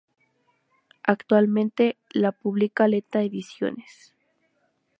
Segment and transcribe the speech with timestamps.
[1.03, 4.15] Actualmente, la publica Aleta Ediciones.